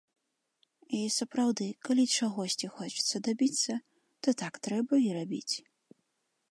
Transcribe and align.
І 0.99 1.01
сапраўды, 1.17 1.67
калі 1.89 2.05
чагосьці 2.15 2.67
хочацца 2.79 3.23
дабіцца, 3.27 3.73
то 4.25 4.29
так 4.43 4.53
трэба 4.69 4.95
і 5.09 5.13
рабіць. 5.21 5.55